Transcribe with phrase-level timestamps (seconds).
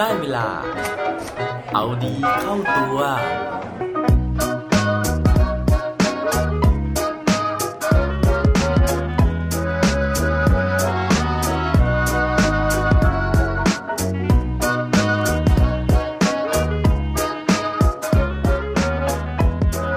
[0.00, 0.48] ได้เวลา
[1.72, 2.98] เอาดีเข้าตัว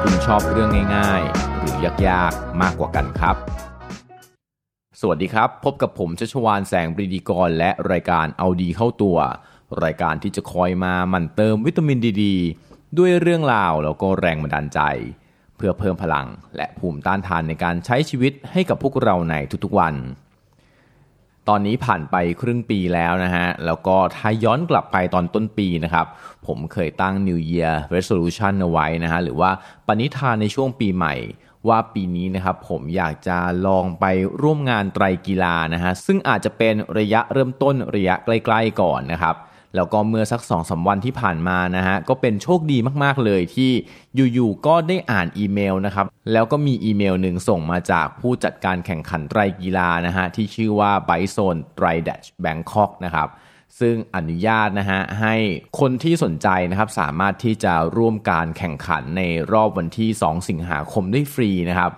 [0.01, 3.35] คุณชอบเรื่องง่าย ๆ หรือยากๆ มากกว่ากันครับ
[5.01, 9.17] สวัสดีครับ พบกับผมชัชวานแสงปรีดีกร และรายการเอาดีเข้าตัว
[9.83, 12.23] รายการที่จะคอยมาหมั่นเติมวิตามินดีด
[12.97, 14.79] ด้วยเรื่องราวแล้วก็แรงบันดาลใจ
[15.57, 19.95] เพื่อเพิ่มพลังและภูมิต้านทานในการใช้ชีวิตให้กับพวกเราในทุกๆวัน
[21.47, 26.05] ตอนนี้ผ่านไปครึ่งปีแล้วนะฮะ แล้วก็ถ้าย้อนกลับไปตอนต้นปีนะครับ
[26.47, 29.51] ผมเคยตั้ง New Year Resolution เอาไว้นะฮะ หรือว่า
[29.87, 31.15] ปณิธานในช่วงปีใหม่
[31.67, 34.05] ว่าปีนี้นะครับผมอยากจะลองไป
[34.41, 39.35] ร่วมงานไตรกีฬานะฮะซึ่งอาจจะเป็นระยะเริ่มต้นระยะใกล้ ๆ ก่อนนะครับ
[39.75, 43.71] แล้วก็เมื่อสักสองสาวันที่ผ่านมานะฮะก็เป็นโชคดีมากๆเลยที่
[44.33, 53.29] อยู่ๆก็ได้อ่านอีเมลนะครับแล้วก็มีอีเมลหนึ่งส่งมาจากผู้จัดการแข่งขันไตรกีฬานะฮะที่ชื่อว่าไบโซนไตรเดชแบงคอกนะครับ
[53.79, 55.35] ซึ่งอนุญาตนะฮะให้
[55.79, 59.23] คนที่สนใจนะครับสามารถที่จะร่วมการแข่งขันใน
[59.53, 61.91] รอบวันที่ 2 สิงหาคมได้ฟรีนะครับ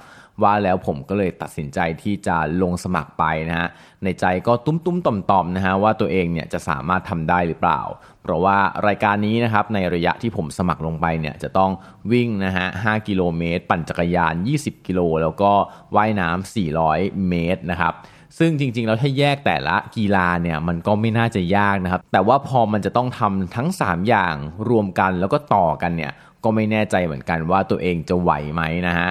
[0.43, 3.67] ว่าแล้วผมก็เลยตัดสินใจที่จะลงสมัครไปนะฮะ
[4.03, 7.81] ในใจก็ตุ้มตุ้มต่อมต่อมนะฮะว่าตัวเองเนี่ยจะสามารถทำได้หรือเปล่า
[8.23, 11.71] เพราะว่ารายการนี้นะครับในระยะที่ผมสมัครลงไปเนี่ยจะต้อง
[12.11, 15.51] วิ่งนะฮะ5กิโลเมตร ปั่นจักรยาน 20 กิโล แล้วก็
[15.95, 17.95] ว่ายน้ำ400 เมตรนะครับ
[18.39, 24.35] ซึ่งจริงๆ แล้วถ้าแยกแต่ละกีฬาเนี่ยมันก็ไม่น่าจะยากนะครับ แต่ว่าพอมันจะต้องทำทั้ง 3 อย่าง
[24.69, 26.11] รวมกันแล้วก็ต่อกันเนี่ย
[26.43, 29.09] ก็ไม่แน่ใจเหมือนกันว่าตัวเองจะไหวไหมนะฮะ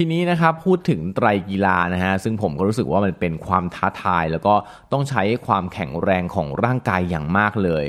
[0.00, 4.54] ทีนี้นะครับพูดถึงไตรกีฬานะฮะซึ่งผมก็รู้สึกว่ามันเป็นความท้าทาย แล้วก็
[4.92, 7.86] ต้องใช้ความแข็งแรงของร่างกายอย่างมากเลย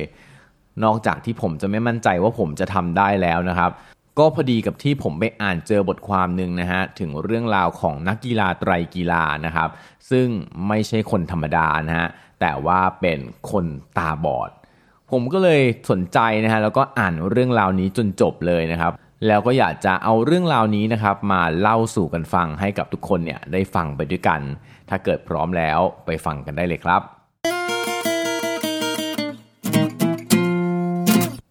[0.83, 3.71] นอกจากที่ผมจะไม่มั่นใจว่าผมจะทำได้แล้วนะครับ
[4.19, 9.69] ก็พอดีกับที่ผมไปอ่านเจอบทความหนึ่งนะฮะถึงเรื่องราวของนักกีฬาไตรกีฬานะครับ
[10.11, 10.27] ซึ่ง
[10.67, 12.07] ไม่ใช่คนธรรมดานะฮะ
[12.41, 13.19] แต่ว่าเป็น
[13.51, 13.65] คน
[13.97, 14.49] ตาบอด
[15.11, 15.61] ผมก็เลย
[15.91, 18.93] สนใจนะฮะแล้วก็อ่านเรื่องราวนี้จนจบเลยนะครับ
[19.27, 24.41] แล้วก็อยากจะเอาเรื่องราวนี้นะครับ มาเล่าสู่กันฟังให้กับทุกคนเนี่ยได้ฟังไปด้วยกัน
[24.89, 27.01] ถ้าเกิดพร้อมแล้วไปฟังกันได้เลยครับ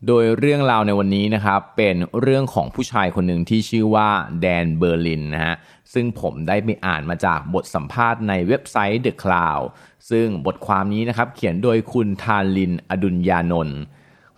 [0.07, 4.09] โดยเรื่องราวในวันนี้นะครับเป็นเรื่องของผู้ชายคนหนึ่งที่ชื่อว่า
[4.41, 5.55] แดนเบอร์ลินนะฮะ
[5.93, 9.65] ซึ่งผมได้ไปอ่านมาจากบทสัมภาษณ์ในเว็บไซต์ The Cloud
[10.11, 13.78] ซึ่งบทความนี้นะครับเขียนโดยคุณทานลินอดุลยานนท์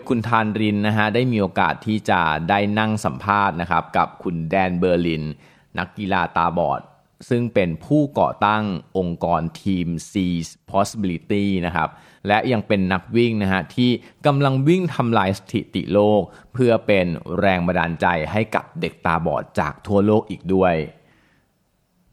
[0.08, 5.24] คุณทานรินนะฮะได้มีโอกาสที่จะได้นั่งสัมภาษณ์นะครับกับคุณแดนเบอร์ลิน
[5.78, 6.80] นักกีฬาตาบอด
[7.28, 8.64] ซึ่งเป็นผู้ก่อตั้ง
[8.98, 11.88] องค์กรทีม Seize Possibility นะครับ
[12.28, 13.90] และยังเป็นนักวิ่งนะฮะที่
[14.26, 16.22] กำลังวิ่งทำลายสถิติโลก
[16.52, 17.06] เพื่อเป็น
[17.38, 20.74] แรงบันดาลใจให้กับเด็กตาบอดจากทั่วโลกอีกด้วย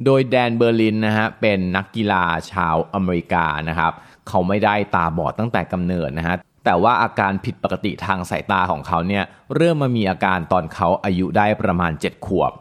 [0.05, 3.93] โดยแดนเบอร์ลินนะฮะเป็นนักกีฬาชาวอเมริกานะครับ
[4.27, 6.35] เขาไม่ได้ตาบอดตั้งแต่กำเนิดนะฮะ
[6.67, 9.23] แต่ว่าอาการผิดปกติทางสายตาของเขาเนี่ย
[9.55, 12.51] เริ่มมามีอาการตอนเขาอายุได้ประมาณ 7 ขวบ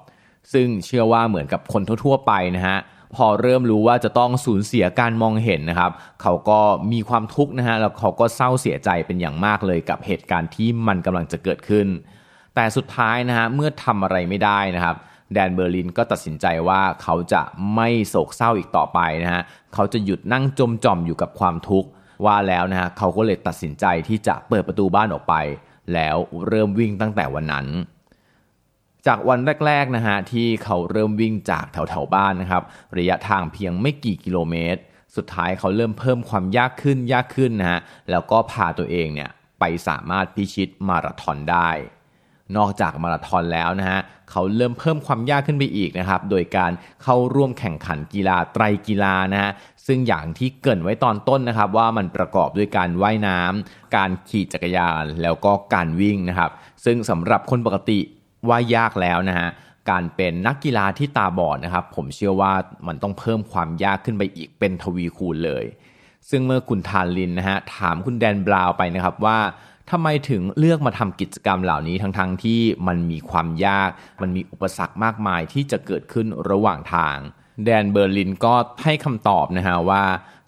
[0.53, 2.79] ซึ่งเชื่อว่าเหมือนกับคนทั่วๆไปนะฮะ
[3.15, 6.61] พอเริ่มรู้ว่าจะต้องสูญเสียการมองเห็นนะครับ เขาก็
[6.93, 11.87] มีความทุกข์นะฮะแล้วเขาก็เศร้าเสียใจเป็นอย่างมากเลยกับเหตุการณ์ที่มันกำลังจะเกิดขึ้น
[12.55, 14.97] แต่สุดท้ายนะฮะเมื่อทำอะไรไม่ได้นะครับ
[15.33, 17.43] แดนเบอร์ลินก็ตัดสินใจว่าเขาจะ
[17.75, 19.43] ไม่โศกเศร้าอีกต่อไปนะฮะ
[19.75, 21.89] เขาจะหยุดนั่งจมจอมอยู่กับความทุกข์
[22.25, 25.35] ว่าแล้วนะฮะเขาก็เลยตัดสินใจที่จะเปิดประตูบ้านออกไป
[25.95, 26.17] แล้ว
[26.49, 27.67] เริ่มวิ่งตั้งแต่วันนั้น
[29.07, 32.63] จากวันแรกๆนะฮะที่เขาเริ่มวิ่งจากแถวๆบ้านนะครับ
[32.99, 34.81] ระยะทางเพียงไม่กี่กิโลเมตร
[35.17, 41.71] สุดท้ายเขาเริ่มเพิ่มความยากขึ้นยากขึ้นนะฮะแล้วก็พาตัวเองเนี่ยไปสามารถพิชิตมาราธอนได้
[42.57, 49.51] นอกจากมาราธอนแล้วนะฮะเขาเริ่มเพิ่มความยากขึ้นไปอีกนะครับ โดยการเข้าร่วมแข่งขันกีฬาไตรกีฬานะฮะ
[49.87, 56.51] ซึ่งอย่างที่เกินไว้ตอนต้นนะครับ ว่ามันประกอบด้วยการว่ายน้ำการขี่จักรยานแล้วก็การวิ่งนะครับ
[56.85, 57.99] ซึ่งสำหรับคนปกติ
[58.49, 59.49] ว่ายากแล้วนะฮะ
[59.91, 62.53] การเป็นนักกีฬาที่ตาบอดนะครับ ผมเชื่อว่า
[62.87, 65.65] มันต้องเพิ่มความยากขึ้นไปอีกเป็นทวีคูณเลย
[66.31, 69.39] ซึ่งเมื่อคุณทานลินนะฮะถามคุณแดนบราว์ไปนะครับว่า
[69.91, 73.91] ทำไมถึงเลือกมาทำกิจกรรมเหล่านี้ทั้งๆทที่มันมีความยาก
[74.23, 77.17] มันมีอุปสรรคมากมายที่จะเกิดขึ้นระหว่างทาง
[77.65, 78.55] แดนเบอร์ลินก็
[78.85, 80.03] ให้คำตอบนะฮะว่า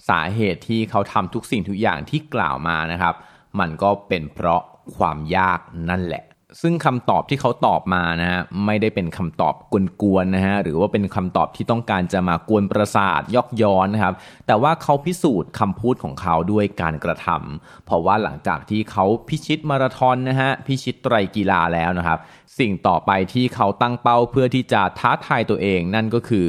[0.08, 3.14] สาเหตุที่เขาทำทุกสิ่งทุกอย่างที่กล่าวมานะครับ
[3.60, 4.62] มันก็เป็นเพราะ
[4.96, 5.60] ความยาก
[5.90, 6.24] นั่นแหละ
[6.62, 9.54] ซึ่งคำตอบที่เขาตอบมานะฮะไม่ได้เป็นคำตอบ
[10.02, 14.14] กวนๆนะฮะหรือว่าเป็นคำตอบที่ต้องการจะมากวนประสาทยอกย้อนนะครับ
[14.46, 22.18] แต่ว่าเขาพิสูจน์คำพูดของเขาด้วยการกระทำเพราะว่าหลังจากที่เขาพิชิตมาราธอนนะฮะพิชิตไตรกีฬาแล้วนะครับ
[22.58, 26.46] สิ่งต่อไปที่เขาตั้งเป้าเพื่อที่จะท้าทายตัวเองนั่นก็คือ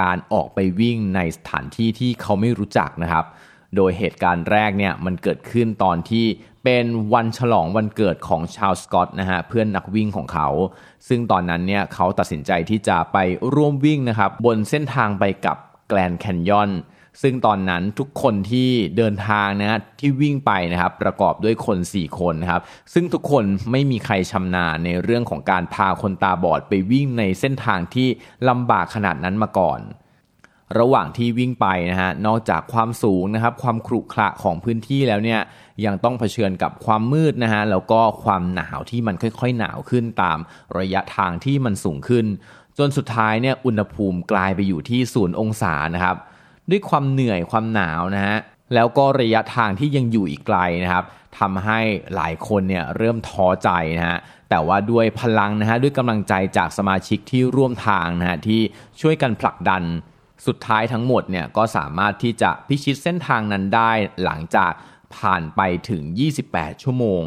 [0.00, 3.26] การออกไปวิ่งในสถานที่ที่เขาไม่รู้จักนะครับ
[3.76, 6.26] โดยเหตุการณ์แรกเนี่ยมันเกิดขึ้นตอนที่
[6.64, 10.48] เป็นวันฉลองวันเกิดของชาวสกอตนะฮะเพื่อนนักวิ่งของเขา
[11.08, 13.18] ซึ่งตอนนั้นเนี่ยเขาตัดสินใจที่จะไป
[13.54, 15.56] ร่วมวิ่งนะครับบนเส้นทางไปกับ
[15.88, 16.70] แกลนแคนยอน
[17.22, 22.62] ซึ่งตอนนั้นทุกคนที่เดินทางนะที่วิ่งไปนะครับประกอบด้วยคน 4 คนนะครับ
[22.92, 28.08] ซึ่งทุกคนไม่มีใครชำนาญในเรื่องของการพาคนตาบอดไปวิ่งในเส้นทางที่
[28.48, 29.80] ลำบากขนาดนั้นมาก่อน
[30.78, 35.40] ระหว่างที่วิ่งไปนะฮะนอกจากความสูงนะครับความขรุขระของพื้นที่แล้วเนี่ย
[35.84, 40.38] ยังต้องเผชิญกับความมืดนะฮะแล้วก็ความหนาวที่มันค่อยๆหนาวขึ้นตาม
[40.78, 42.26] ระยะทางที่มันสูงขึ้น
[42.78, 46.16] จนสุดท้ายเนี่ยอุณหภูมิกลายไปอยู่ที่ศูนย์องศานะครับ
[46.70, 48.36] ด้วยความเหนื่อยความหนาวนะฮะ
[48.74, 51.04] แล้วก็ระยะทางที่ยังอยู่อีกไกลนะครับ
[51.38, 51.80] ทำให้
[52.14, 54.18] หลายคนเนี่ยเริ่มท้อใจนะฮะ
[54.50, 58.60] แต่ว่าด้วยพลังนะฮะด้วยกำลังใจจากสมาชิกที่ร่วมทางนะฮะที่
[59.00, 59.82] ช่วยกันผลักดัน
[60.46, 63.92] สุดท้ายทั้งหมดเนี่ยก็สามารถที่จะพิชิตเส้นทางนั้นได้
[64.24, 64.72] หลังจาก
[65.16, 66.02] ผ่านไปถึง
[66.42, 67.24] 28 ชั่วโมง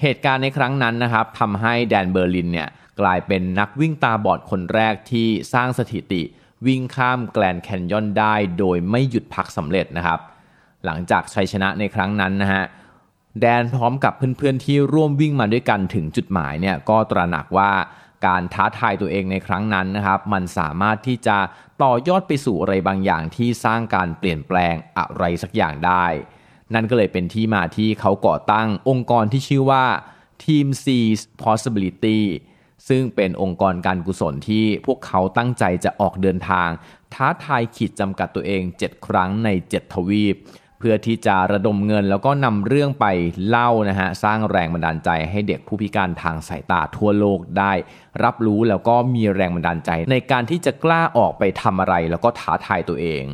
[0.00, 2.68] เหตุการณ์ในครั้งนั้นนะครับทำให้แดนเบอร์ลินเนี่ย
[3.00, 6.22] กลายเป็นนักวิ่งตาบอดคนแรกที่สร้างสถิติ
[6.66, 10.20] วิ่งข้ามแกลนแคนยอนได้โดยไม่หยุดพักสำเร็จนะครับ
[10.84, 12.64] หลังจากชัยชนะในครั้งนั้นนะฮะ
[13.40, 17.70] แดนพร้อมกับเพื่อนๆที่ร่วมวิ่งมาด้วยกันถึงจุดหมายเนี่ยก็ตระหนักว่า
[18.26, 21.38] การท้าทายตัวเองในครั้งนั้นนะครับ มันสามารถที่จะ
[21.82, 26.06] ต่อยอดไปสู่อะไรบางอย่างที่สร้างการเปลี่ยนแปลงอะไรสักอย่างได้
[26.74, 29.84] นั่นก็เลยเป็นที่มาที่เขาก่อตั้งองค์กรที่ชื่อว่า
[30.42, 32.20] Team Sees Possibility
[32.88, 36.68] ซึ่งเป็นองค์กรการกุศลที่พวกเขาตั้งใจจะออกเดินทาง
[37.14, 40.36] ท้าทายขีดจำกัดตัวเอง 7 ครั้งใน 7 ทวีป
[40.78, 43.06] เพื่อที่จะระดมเงินแล้วก็นำเรื่องไป
[43.48, 47.72] เล่านะฮะสร้างแรงบันดาลใจให้เด็กผู้พิการทางสายตาทั่วโลกได้
[48.24, 53.24] รับรู้แล้วก็มีแรงบันดาลใจ ในการที่จะกล้าออกไปทำอะไรแล้วก็ท้าทายตัวเอง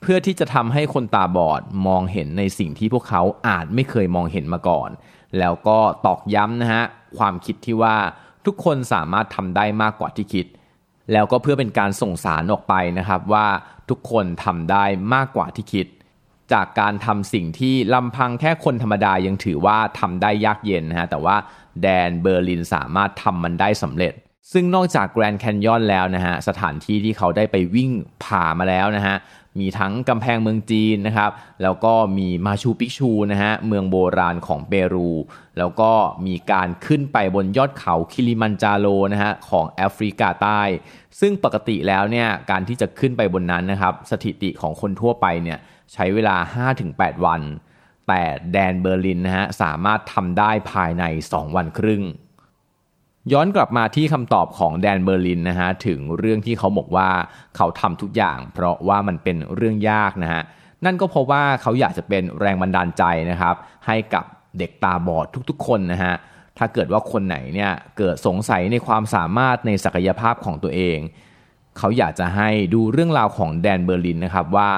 [0.00, 4.90] เพื่อที่จะทำให้คนตาบอดมองเห็นในสิ่งที่พวกเขาอาจไม่เคยมองเห็นมาก่อน
[5.38, 6.84] แล้วก็ตอกย้ำนะฮะ
[7.18, 7.96] ความคิดที่ว่า
[8.46, 10.46] ทุกคนสามารถทำได้มากกว่าที่คิด
[11.12, 13.46] แล้วก็เพื่อเป็นการส่งสารออกไปนะครับว่า
[13.88, 14.84] ทุกคนทำได้
[15.14, 15.86] มากกว่าที่คิด
[16.52, 21.36] จากการทำสิ่งที่ลำพังแค่คนธรรมดายังถือว่าทำได้ยากเย็นนะฮะแต่ว่า
[21.82, 24.12] แดนเบอร์ลินสามารถทำมันได้สำเร็จ
[24.52, 27.90] ซึ่งนอกจากแกรนด์แคนยอนแล้วนะฮะสถานที่ที่เขาได้ไปวิ่ง
[28.24, 29.16] ผ่ามาแล้วนะฮะ
[29.60, 31.30] มีทั้งกำแพงเมืองจีนนะครับ
[31.62, 35.10] แล้วก็มีมาชูปิกชูนะฮะ เมืองโบราณของเปรู
[35.58, 35.90] แล้วก็
[36.26, 40.62] มีการขึ้นไปบนยอดเขาคิลิมันจาโรนะฮะของแอฟริกาใต้
[41.20, 45.58] ซึ่งปกติแล้วเนี่ย การที่จะขึ้นไปบนนั้นนะครับ สถิติของคนทั่วไปเนี่ย
[45.92, 46.36] ใช้เวลา
[46.80, 47.40] 5-8 วัน
[48.08, 48.22] แต่
[48.52, 52.02] แดนเบอร์ลินนะฮะสามารถทำได้ภายใน 2 วันครึ่ง
[53.32, 57.10] ย้อนกลับมาที่คำตอบของแดนเบอร์ลินนะฮะถึงเรื่องที่เขาบอกว่า
[57.56, 60.42] เขาทำทุกอย่าง เพราะว่ามันเป็นเรื่องยากนะฮะ
[60.84, 63.54] นั่นก็เพราะว่าเขาอยากจะเป็นแรงบันดาลใจนะครับ
[63.86, 64.24] ให้กับ
[64.58, 66.14] เด็กตาบอดทุกๆ คนนะฮะ
[66.58, 70.98] ถ้าเกิดว่าคนไหนเนี่ยเกิดสงสัยในความสามารถในศักยภาพของตัวเอง
[71.78, 74.70] เขาอยากจะให้ดูเรื่องราวของแดนเบอร์ลินนะครับว่า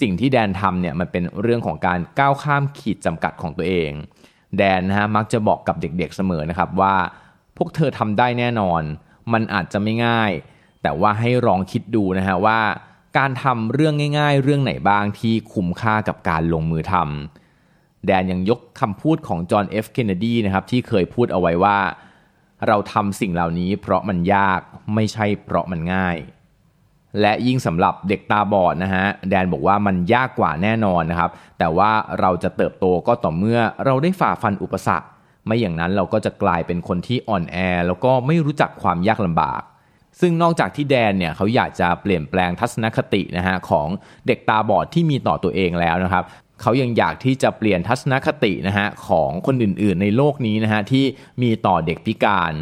[0.00, 3.90] สิ่งที่แดนทำเนี่ยมันเป็นเรื่องของการก้าวข้ามขีดจำกัดของตัวเอง
[4.58, 6.94] แดนนะฮะมักจะบอกกับเด็กๆเสมอนะครับว่า
[7.56, 8.82] พวกเธอทำได้แน่นอน
[9.32, 10.30] มันอาจจะไม่ง่าย
[10.82, 12.60] แต่ว่าให้ลองคิดดูนะฮะว่า
[13.18, 21.78] การทำเรื่องง่าย ๆ เรื่องไหนบ้างที่คุ้มค่ากับการลงมือทำแดนยังยกคำพูดของจอห์นเอฟเคนเนดีนะครับที่เคยพูดเอาไว้ว่า
[22.66, 24.60] เราทำสิ่งเหล่านี้เพราะมันยาก
[24.94, 26.16] ไม่ใช่เพราะมันง่าย
[27.20, 31.90] และยิ่งสำหรับเด็กตาบอดนะฮะแดนบอกว่ามันยากกว่าแน่นอนนะครับ แต่ว่า
[32.20, 35.06] เราจะเติบโตก็ต่อเมื่อเราได้ฝ่าฟันอุปสรรค
[35.46, 39.62] ไม่อย่างนั้นเราก็จะกลายเป็นคนที่อ่อนแอ แล้วก็ไม่รู้จักความยากลำบาก
[40.20, 43.88] ซึ่งนอกจากที่แดนเนี่ยเขาอยากจะเปลี่ยนแปลงทัศนคตินะฮะของ
[44.26, 46.24] เด็กตาบอดที่มีต่อตัวเองแล้วนะครับ
[46.60, 51.04] เขายังอยากที่จะเปลี่ยนทัศนคตินะฮะของคนอื่นๆ ในโลกนี้นะฮะที่
[51.42, 52.52] มีต่อเด็กพิการ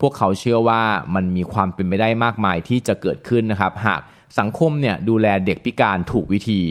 [0.00, 0.82] พวกเขาเชื่อว่า
[1.14, 4.00] มันมีความเป็นไปได้มากมายที่จะเกิดขึ้นนะครับ หาก
[4.38, 6.62] สังคมเนี่ยดูแลเด็กพิการถูกวิธี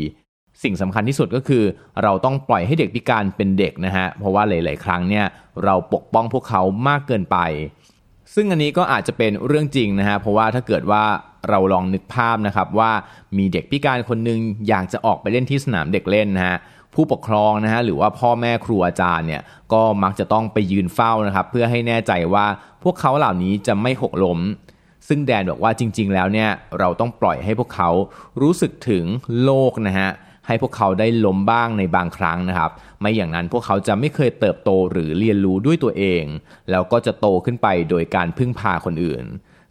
[0.63, 1.63] สิ่งสำคัญที่สุดก็คือ
[2.03, 5.25] เราต้องปล่อยให้เด็กพิการเป็นเด็กนะฮะเพราะว่าหลาย ๆ ครั้งเนี่ย
[5.63, 7.37] เราปกป้องพวกเขามากเกินไป
[8.35, 11.03] ซึ่งอันนี้ก็อาจจะเป็นเรื่องจริงนะฮะเพราะว่าถ้าเกิดว่า
[11.49, 12.91] เราลองนึกภาพนะครับว่า
[13.37, 16.57] มีเด็กพิการคนหนึ่งอยากจะออกไปเล่นที่สนามเด็กเล่นนะฮะ
[16.95, 19.41] ผู้ปกครองนะฮะหรือว่าพ่อแม่ครูอาจารย์เนี่ย
[19.73, 22.45] ก็มักจะต้องไปยืนเฝ้านะครับเพื่อให้แน่ใจว่า
[22.83, 24.39] พวกเขาเหล่านี้จะไม่หกล้ม
[25.07, 27.89] ซึ่งแดนบอกว่าจริง ๆ แล้วเนี่ยเราต้องปล่อยให้พวกเขา
[28.41, 29.05] รู้สึกถึง
[29.43, 30.09] โลกนะฮะ
[30.47, 36.23] ให้พวกเขาได้ล้มบ้างในบางครั้งนะครับ ไม่อย่างนั้นพวกเขาจะไม่เคยเติบโตหรือเรียนรู้ด้วยตัวเอง
[36.71, 39.23] แล้วก็จะโตขึ้นไปโดยการพึ่งพาคนอื่น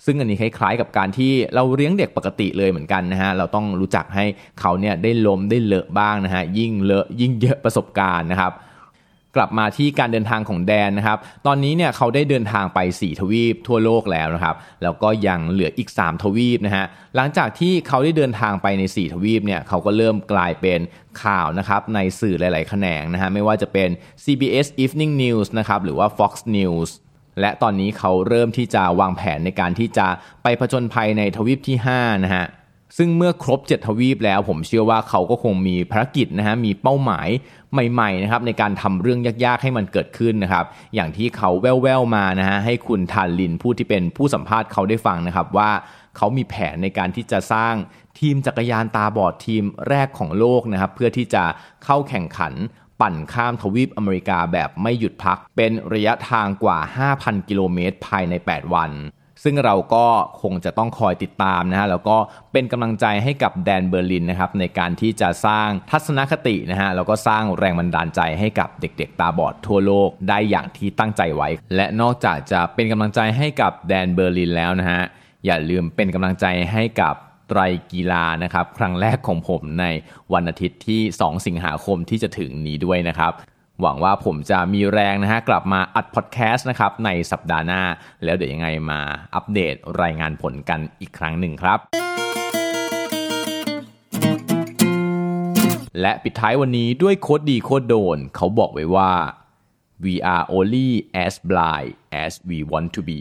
[0.04, 4.24] ซึ่งอันนี้คล้ายๆกับการที่เราเลี้ยงเด็กปกติเลยเหมือนกันนะฮะเราต้องรู้จักให้
[4.60, 8.54] เขาเนี่ยได้ล้มได้เลอะบ้างนะฮะยิ่งเลอะยิ่งเยอะประสบการณ์นะครับ
[9.36, 16.84] กลับมาที่การเดินทางของแดนนะครับ ตอนนี้เนี่ยเขาได้เดินทางไป 4 ทวีปทั่วโลกแล้วนะครับ แล้วก็ยังเหลืออีก 3 ทวีปนะฮะ
[17.16, 20.80] หลังจากที่เขาได้เดินทางไปใน 4 ทวีปเนี่ยเขาก็เริ่มกลายเป็น
[21.22, 23.88] ข่าวนะครับในสื่อหลาย ๆ แขนงนะฮะ ไม่ว่าจะเป็น
[24.24, 26.90] CBS Evening News นะครับ หรือว่า Fox News
[27.40, 30.06] และตอนนี้เขาเริ่มที่จะวางแผนในการที่จะ
[30.42, 32.46] ไปผจญภัยในทวีปที่5นะฮะ
[32.98, 37.28] ซึ่งเมื่อครบ 7 ทวีปแล้วผมเชื่อว่าเขาก็คงมีภารกิจนะฮะมีเป้าหมาย
[37.72, 40.64] ใหม่ๆนะครับในการทำเรื่องยากๆให้มันเกิดขึ้นนะครับ
[40.94, 45.70] อย่างที่เขาแว่วๆมานะฮะให้คุณทานลินผู้ที่เป็นผู้สัมภาษณ์เขาได้ฟังนะครับว่า
[46.16, 47.74] เขามีแผนในการที่จะสร้าง
[48.18, 51.44] ทีมจักรยานตาบอดทีมแรกของโลกนะครับเพื่อที่จะ
[51.84, 52.52] เข้าแข่งขัน
[53.00, 56.78] ปั่นข้ามทวีปอเมริกาแบบไม่หยุดพัก เป็นระยะทางกว่า
[57.14, 58.92] 5,000 กิโลเมตรภายใน 8 วัน
[59.44, 60.06] ซึ่งเราก็
[60.42, 62.16] คงจะต้องคอยติดตามนะฮะแล้วก็
[62.52, 75.02] เป็นกำลังใจให้กับแดนเบอร์ลินนะครับในการที่จะสร้างทัศนคตินะฮะแล้วก็สร้างแรงบันดาลใจให้กับเด็กๆ ตาบอดทั่วโลกได้อย่างที่ตั้งใจไว้ และนอกจากจะเป็นกำลังใจให้กับแดนเบอร์ลินแล้วนะฮะ
[75.46, 77.14] อย่าลืมเป็นกำลังใจให้กับ
[77.48, 77.60] ไตร
[77.92, 79.84] กีฬานะครับ ครั้งแรกของผมใน
[80.32, 83.32] วันอาทิตย์ที่ 2 สิงหาคมที่จะถึงนี้ด้วยนะครับ
[83.82, 87.82] หวังว่าผมจะมีแรงนะฮะกลับมาอัดพอดแคสต์นะครับในสัปดาห์หน้า
[88.24, 89.00] แล้วเดี๋ยวยังไงมา
[89.34, 91.78] อัปเดตรายงานผลกันอีกครั้งหนึ่งครับ
[96.00, 99.12] และปิดท้ายวันนี้ด้วย quote ดี quote โดน เขาบอกไว้ว่า
[100.04, 100.88] we are only
[101.24, 101.92] as blind
[102.24, 103.20] as we want to be